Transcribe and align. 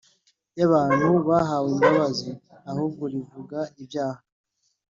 Y 0.57 0.61
abantu 0.67 1.07
bahawe 1.27 1.67
imbabazi 1.75 2.29
ahubwo 2.71 3.03
rivuga 3.13 3.59
ibyaha 3.81 4.21